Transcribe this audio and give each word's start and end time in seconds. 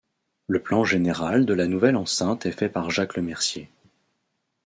Le 0.47 0.57
plan 0.59 0.83
général 0.83 1.45
de 1.45 1.53
la 1.53 1.67
nouvelle 1.67 1.95
enceinte 1.95 2.47
est 2.47 2.51
fait 2.51 2.69
par 2.69 2.89
Jacques 2.89 3.17
Lemercier. 3.17 3.69